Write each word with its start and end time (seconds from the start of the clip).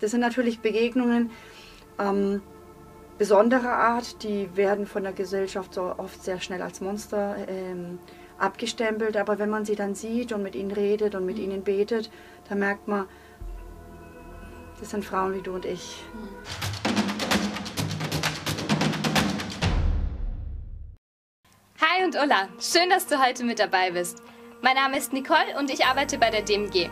Das 0.00 0.10
sind 0.10 0.20
natürlich 0.20 0.60
Begegnungen 0.60 1.30
ähm, 1.98 2.42
besonderer 3.18 3.72
Art, 3.72 4.22
die 4.22 4.56
werden 4.56 4.86
von 4.86 5.02
der 5.02 5.12
Gesellschaft 5.12 5.74
so 5.74 5.94
oft 5.98 6.22
sehr 6.22 6.40
schnell 6.40 6.62
als 6.62 6.80
Monster 6.80 7.36
ähm, 7.48 7.98
abgestempelt, 8.38 9.18
aber 9.18 9.38
wenn 9.38 9.50
man 9.50 9.66
sie 9.66 9.76
dann 9.76 9.94
sieht 9.94 10.32
und 10.32 10.42
mit 10.42 10.54
ihnen 10.54 10.70
redet 10.70 11.14
und 11.14 11.26
mit 11.26 11.36
mhm. 11.36 11.44
ihnen 11.44 11.62
betet, 11.62 12.10
dann 12.48 12.60
merkt 12.60 12.88
man, 12.88 13.06
das 14.80 14.90
sind 14.90 15.04
Frauen 15.04 15.34
wie 15.34 15.42
du 15.42 15.52
und 15.52 15.66
ich. 15.66 16.02
Hi 21.78 22.04
und 22.04 22.16
Ulla, 22.16 22.48
schön, 22.58 22.88
dass 22.88 23.06
du 23.06 23.22
heute 23.22 23.44
mit 23.44 23.58
dabei 23.58 23.90
bist. 23.90 24.22
Mein 24.62 24.76
Name 24.76 24.96
ist 24.96 25.12
Nicole 25.12 25.58
und 25.58 25.70
ich 25.70 25.84
arbeite 25.84 26.16
bei 26.16 26.30
der 26.30 26.40
DMG. 26.40 26.88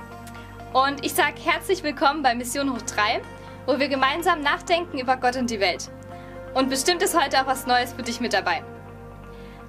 Und 0.75 1.03
ich 1.03 1.15
sage 1.15 1.41
herzlich 1.43 1.83
willkommen 1.83 2.23
bei 2.23 2.35
Mission 2.35 2.71
Hoch 2.71 2.83
3, 2.83 3.23
wo 3.65 3.79
wir 3.79 3.89
gemeinsam 3.89 4.43
nachdenken 4.43 4.99
über 4.99 5.17
Gott 5.17 5.37
und 5.37 5.49
die 5.49 5.61
Welt. 5.61 5.89
Und 6.53 6.69
bestimmt 6.69 7.03
ist 7.03 7.19
heute 7.19 7.41
auch 7.41 7.47
was 7.47 7.67
Neues 7.67 7.95
für 7.95 8.03
dich 8.03 8.21
mit 8.21 8.35
dabei. 8.35 8.63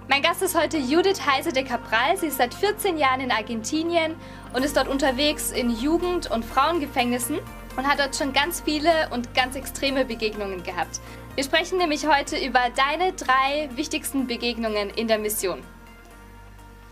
Mein 0.10 0.22
Gast 0.22 0.42
ist 0.42 0.60
heute 0.60 0.78
Judith 0.78 1.26
Heise 1.26 1.54
de 1.54 1.64
Cabral. 1.64 2.18
Sie 2.18 2.28
ist 2.28 2.38
seit 2.38 2.54
14 2.54 2.98
Jahren 2.98 3.22
in 3.22 3.32
Argentinien 3.32 4.16
und 4.54 4.66
ist 4.66 4.76
dort 4.76 4.90
unterwegs 4.90 5.52
in 5.52 5.70
Jugend- 5.70 6.30
und 6.30 6.44
Frauengefängnissen 6.44 7.40
und 7.78 7.88
hat 7.88 8.00
dort 8.00 8.18
schon 8.18 8.34
ganz 8.34 8.60
viele 8.60 8.92
und 9.12 9.34
ganz 9.34 9.56
extreme 9.56 10.04
Begegnungen 10.04 10.64
gehabt. 10.64 11.00
Wir 11.36 11.46
sprechen 11.46 11.78
nämlich 11.78 12.08
heute 12.08 12.38
über 12.38 12.60
deine 12.76 13.14
drei 13.14 13.70
wichtigsten 13.74 14.28
Begegnungen 14.28 14.90
in 14.90 15.08
der 15.08 15.20
Mission. 15.20 15.64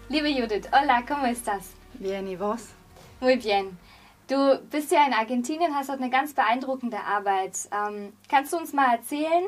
Liebe 0.08 0.30
Judith, 0.30 0.70
hola, 0.72 1.04
¿cómo 1.06 1.26
estás? 1.26 1.74
Bien, 1.96 2.26
¿y 2.26 2.38
vos? 2.38 2.68
Muy 3.20 3.36
bien. 3.36 3.78
Du 4.28 4.60
bist 4.70 4.92
ja 4.92 5.06
in 5.06 5.14
Argentinien, 5.14 5.74
hast 5.74 5.90
dort 5.90 6.02
eine 6.02 6.10
ganz 6.10 6.34
beeindruckende 6.34 7.00
Arbeit. 7.00 7.58
Ähm, 7.72 8.12
kannst 8.30 8.52
du 8.52 8.58
uns 8.58 8.74
mal 8.74 8.94
erzählen, 8.94 9.46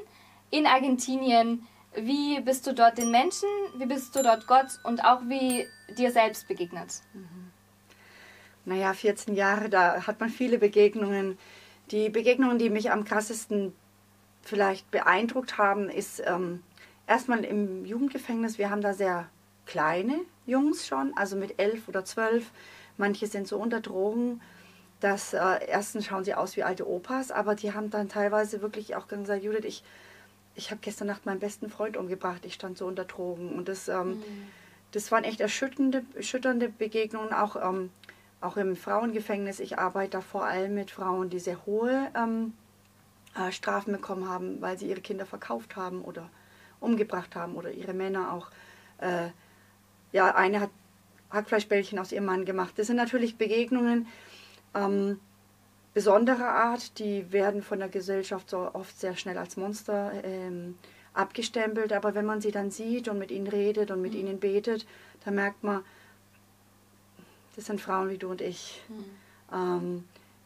in 0.52 0.66
Argentinien, 0.66 1.68
wie 1.96 2.40
bist 2.40 2.66
du 2.66 2.74
dort 2.74 2.98
den 2.98 3.12
Menschen, 3.12 3.49
wie 3.77 3.86
bist 3.86 4.16
du 4.16 4.24
dort 4.24 4.48
Gott 4.48 4.80
und 4.84 5.04
auch 5.04 5.21
wie 5.24 5.68
dir 5.98 6.12
selbst 6.12 6.48
begegnet? 6.48 7.02
Mhm. 7.13 7.52
Naja, 8.66 8.94
14 8.94 9.36
Jahre, 9.36 9.70
da 9.70 10.08
hat 10.08 10.20
man 10.20 10.30
viele 10.30 10.60
Begegnungen. 10.60 11.38
Die 11.91 12.10
Begegnungen, 12.10 12.58
die 12.58 12.70
mich 12.70 12.91
am 12.91 13.04
krassesten 13.04 13.74
vielleicht 14.43 14.90
beeindruckt 14.91 15.58
haben, 15.58 15.90
ist 15.90 16.21
ähm, 16.26 16.64
erstmal 17.05 17.43
im 17.43 17.86
Jugendgefängnis. 17.86 18.58
Wir 18.58 18.70
haben 18.70 18.82
da 18.82 18.93
sehr 18.93 19.27
kleine 19.66 20.21
Jungs 20.46 20.88
schon, 20.88 21.16
also 21.18 21.36
mit 21.36 21.60
elf 21.60 21.88
oder 21.88 22.05
zwölf. 22.05 22.52
Manche 22.98 23.27
sind 23.27 23.48
so 23.48 23.58
unter 23.58 23.82
Drogen. 23.82 24.40
Dass 25.00 25.34
äh, 25.34 25.66
erstens 25.68 26.05
schauen 26.05 26.24
sie 26.24 26.34
aus 26.34 26.58
wie 26.58 26.64
alte 26.64 26.88
Opas, 26.88 27.32
aber 27.32 27.55
die 27.55 27.74
haben 27.74 27.90
dann 27.90 28.10
teilweise 28.10 28.62
wirklich 28.62 28.96
auch 28.96 29.08
gesagt, 29.08 29.44
Judith, 29.44 29.66
ich, 29.66 29.84
ich 30.55 30.72
habe 30.72 30.82
gestern 30.82 31.08
Nacht 31.08 31.26
meinen 31.26 31.40
besten 31.40 31.70
Freund 31.70 31.96
umgebracht, 31.96 32.46
ich 32.46 32.54
stand 32.55 32.78
so 32.78 32.86
unter 32.86 33.05
Drogen. 33.05 33.54
Und 33.54 33.70
das, 33.70 33.88
ähm, 33.88 34.10
mhm. 34.10 34.24
das 34.92 35.12
waren 35.12 35.24
echt 35.24 35.40
erschütternde, 35.40 36.04
erschütternde 36.16 36.70
Begegnungen, 36.70 37.34
auch, 37.34 37.55
ähm, 37.55 37.92
auch 38.42 38.58
im 38.58 38.76
Frauengefängnis. 38.76 39.60
Ich 39.62 39.80
arbeite 39.80 40.12
da 40.12 40.22
vor 40.22 40.46
allem 40.46 40.76
mit 40.76 40.92
Frauen, 40.92 41.30
die 41.30 41.40
sehr 41.40 41.66
hohe 41.66 42.12
ähm, 42.16 42.54
äh, 43.36 43.52
Strafen 43.52 43.94
bekommen 43.94 44.27
haben, 44.27 44.62
weil 44.62 44.77
sie 44.77 44.90
ihre 44.90 45.02
Kinder 45.02 45.26
verkauft 45.26 45.77
haben 45.77 46.02
oder 46.02 46.30
umgebracht 46.82 47.36
haben 47.36 47.55
oder 47.55 47.72
ihre 47.72 47.94
Männer 47.94 48.34
auch. 48.34 48.50
Äh, 49.00 49.30
ja, 50.12 50.34
eine 50.36 50.60
hat 50.62 50.70
Hackfleischbällchen 51.32 52.00
aus 52.00 52.12
ihrem 52.12 52.26
Mann 52.26 52.44
gemacht. 52.44 52.74
Das 52.77 52.88
sind 52.88 52.96
natürlich 52.96 53.38
Begegnungen 53.38 54.08
ähm, 54.75 55.20
besonderer 55.93 56.49
Art, 56.49 56.99
die 56.99 57.31
werden 57.31 57.62
von 57.62 57.79
der 57.79 57.89
Gesellschaft 57.89 58.49
so 58.49 58.70
oft 58.73 58.99
sehr 58.99 59.15
schnell 59.15 59.37
als 59.37 59.57
Monster 59.57 60.12
ähm, 60.23 60.77
abgestempelt, 61.13 61.93
aber 61.93 62.15
wenn 62.15 62.25
man 62.25 62.41
sie 62.41 62.51
dann 62.51 62.71
sieht 62.71 63.07
und 63.07 63.20
mit 63.20 63.31
ihnen 63.31 63.47
redet 63.47 63.91
und 63.91 64.01
mit 64.01 64.13
mhm. 64.13 64.19
ihnen 64.19 64.40
betet, 64.40 64.85
dann 65.25 65.35
merkt 65.35 65.63
man, 65.63 65.84
das 67.56 67.66
sind 67.66 67.81
Frauen 67.81 68.09
wie 68.09 68.18
du 68.18 68.29
und 68.29 68.41
ich, 68.41 68.81
mhm. 68.88 69.06
ähm, 69.53 70.03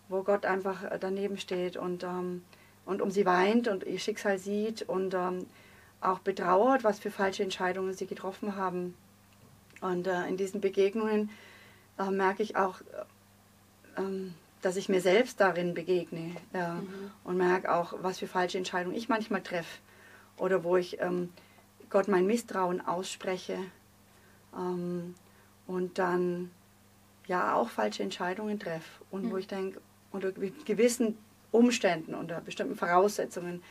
wo 0.10 0.24
Gott 0.24 0.46
einfach 0.46 0.84
daneben 1.00 1.38
steht 1.38 1.78
und, 1.78 2.04
ähm, 2.04 2.44
und 2.86 3.02
um 3.02 3.12
sie 3.12 3.26
weint 3.26 3.68
und 3.68 3.84
ihr 3.84 4.00
Schicksal 4.00 4.38
sieht 4.40 4.84
und 4.84 5.14
ähm, 5.14 5.46
auch 6.02 6.20
betrauert, 6.20 6.84
was 6.84 7.00
für 7.00 7.12
falsche 7.12 7.44
Entscheidungen 7.44 7.94
sie 7.94 8.08
getroffen 8.08 8.56
haben. 8.56 8.96
Und 9.82 10.08
äh, 10.08 10.28
in 10.28 10.38
diesen 10.38 10.62
Begegnungen 10.62 11.30
äh, 12.00 12.10
merke 12.10 12.44
ich 12.44 12.56
auch, 12.56 12.82
ähm, 13.98 14.34
dass 14.62 14.78
ich 14.78 14.90
mir 14.90 15.02
selbst 15.02 15.40
darin 15.40 15.74
begegne 15.74 16.36
mhm. 16.54 17.12
und 17.24 17.38
merke 17.38 17.74
auch, 17.74 17.94
was 18.02 18.20
für 18.20 18.28
falsche 18.28 18.58
Entscheidungen 18.58 18.96
ich 18.96 19.10
manchmal 19.10 19.42
treffe 19.42 19.80
oder 20.38 20.64
wo 20.64 20.78
ich 20.78 21.00
ähm, 21.02 21.30
Gott 21.90 22.08
mein 22.08 22.26
Misstrauen 22.26 22.82
ausspreche 22.82 23.58
ähm, 24.56 25.16
und 25.68 26.00
dann 26.00 26.50
ja 27.28 27.56
auch 27.56 27.70
falsche 27.70 28.04
Entscheidungen 28.04 28.60
treffe 28.60 29.04
und 29.12 29.26
mhm. 29.26 29.32
wo 29.32 29.38
ich 29.38 29.48
denke, 29.48 29.82
unter 30.12 30.32
gewissen 30.32 31.18
Umständen, 31.52 32.16
unter 32.16 32.42
bestimmten 32.42 32.76
Voraussetzungen 32.76 33.62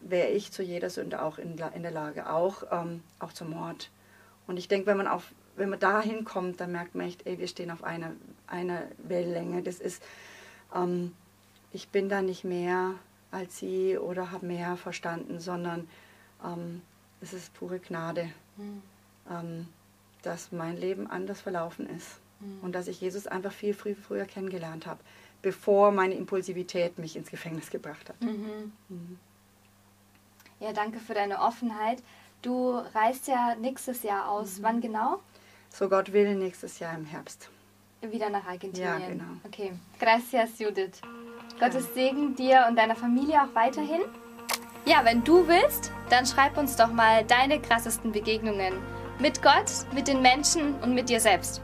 wäre 0.00 0.28
ich 0.28 0.52
zu 0.52 0.62
jeder 0.62 0.90
Sünde 0.90 1.22
auch 1.22 1.38
in, 1.38 1.58
in 1.74 1.82
der 1.82 1.90
Lage, 1.90 2.30
auch, 2.30 2.62
ähm, 2.70 3.02
auch 3.18 3.32
zum 3.32 3.50
Mord. 3.50 3.90
Und 4.46 4.56
ich 4.56 4.68
denke, 4.68 4.86
wenn 4.86 4.96
man 4.96 5.08
auf, 5.08 5.32
wenn 5.56 5.68
man 5.68 5.80
da 5.80 6.00
hinkommt, 6.00 6.60
dann 6.60 6.72
merkt 6.72 6.94
man 6.94 7.06
echt, 7.06 7.26
ey, 7.26 7.38
wir 7.38 7.48
stehen 7.48 7.70
auf 7.70 7.84
einer, 7.84 8.12
einer 8.48 8.82
Wellenlänge. 8.98 9.62
Das 9.62 9.80
ist, 9.80 10.02
ähm, 10.74 11.14
ich 11.72 11.88
bin 11.88 12.08
da 12.08 12.22
nicht 12.22 12.44
mehr 12.44 12.94
als 13.30 13.58
sie 13.58 13.98
oder 13.98 14.30
habe 14.30 14.46
mehr 14.46 14.76
verstanden, 14.76 15.40
sondern 15.40 15.88
ähm, 16.44 16.82
es 17.20 17.32
ist 17.32 17.52
pure 17.54 17.78
Gnade, 17.78 18.30
mhm. 18.56 18.82
ähm, 19.30 19.68
dass 20.22 20.52
mein 20.52 20.76
Leben 20.76 21.06
anders 21.06 21.40
verlaufen 21.40 21.88
ist 21.88 22.18
mhm. 22.40 22.60
und 22.62 22.72
dass 22.74 22.88
ich 22.88 23.00
Jesus 23.00 23.26
einfach 23.26 23.52
viel 23.52 23.74
früh, 23.74 23.94
früher 23.94 24.24
kennengelernt 24.24 24.86
habe, 24.86 25.00
bevor 25.42 25.92
meine 25.92 26.14
Impulsivität 26.14 26.98
mich 26.98 27.16
ins 27.16 27.30
Gefängnis 27.30 27.70
gebracht 27.70 28.08
hat. 28.08 28.20
Mhm. 28.20 28.72
mhm. 28.88 29.18
Ja, 30.60 30.72
danke 30.72 30.98
für 30.98 31.14
deine 31.14 31.40
Offenheit. 31.40 32.02
Du 32.42 32.72
reist 32.72 33.28
ja 33.28 33.54
nächstes 33.54 34.02
Jahr 34.02 34.28
aus. 34.28 34.58
Mhm. 34.58 34.62
Wann 34.64 34.80
genau? 34.80 35.20
So 35.70 35.88
Gott 35.88 36.12
will, 36.12 36.34
nächstes 36.34 36.80
Jahr 36.80 36.96
im 36.96 37.04
Herbst. 37.04 37.48
Wieder 38.00 38.30
nach 38.30 38.46
Argentinien. 38.46 39.00
Ja, 39.00 39.08
genau. 39.08 39.24
Okay. 39.44 39.72
Gracias, 39.98 40.58
Judith. 40.58 41.00
Gottes 41.58 41.92
Segen 41.94 42.36
dir 42.36 42.66
und 42.68 42.76
deiner 42.76 42.94
Familie 42.94 43.42
auch 43.42 43.54
weiterhin. 43.54 44.02
Ja, 44.84 45.04
wenn 45.04 45.24
du 45.24 45.46
willst, 45.48 45.92
dann 46.08 46.24
schreib 46.24 46.56
uns 46.56 46.76
doch 46.76 46.92
mal 46.92 47.24
deine 47.24 47.60
krassesten 47.60 48.12
Begegnungen 48.12 48.74
mit 49.18 49.42
Gott, 49.42 49.70
mit 49.92 50.06
den 50.06 50.22
Menschen 50.22 50.74
und 50.76 50.94
mit 50.94 51.08
dir 51.08 51.20
selbst. 51.20 51.60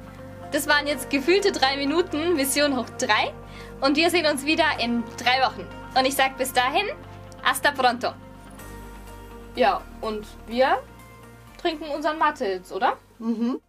Das 0.51 0.67
waren 0.69 0.87
jetzt 0.87 1.09
gefühlte 1.11 1.53
drei 1.53 1.77
Minuten 1.77 2.35
Mission 2.35 2.77
hoch 2.77 2.89
drei 2.99 3.33
und 3.81 3.97
wir 3.97 4.11
sehen 4.11 4.27
uns 4.27 4.45
wieder 4.45 4.67
in 4.81 5.05
drei 5.17 5.41
Wochen. 5.47 5.67
Und 5.97 6.05
ich 6.05 6.15
sag 6.15 6.37
bis 6.37 6.53
dahin, 6.53 6.87
hasta 7.43 7.71
pronto. 7.71 8.09
Ja, 9.55 9.81
und 10.01 10.27
wir 10.49 10.81
trinken 11.59 11.85
unseren 11.95 12.19
Mate 12.19 12.45
jetzt, 12.45 12.73
oder? 12.73 12.97
Mhm. 13.19 13.61